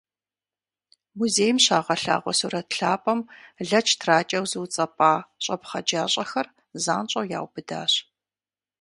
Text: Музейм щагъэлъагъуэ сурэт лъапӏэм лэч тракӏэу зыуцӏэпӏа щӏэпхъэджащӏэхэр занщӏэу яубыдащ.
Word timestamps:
Музейм 1.17 1.57
щагъэлъагъуэ 1.65 2.33
сурэт 2.39 2.69
лъапӏэм 2.77 3.19
лэч 3.69 3.87
тракӏэу 3.99 4.45
зыуцӏэпӏа 4.51 5.11
щӏэпхъэджащӏэхэр 5.43 6.47
занщӏэу 6.83 7.29
яубыдащ. 7.37 7.93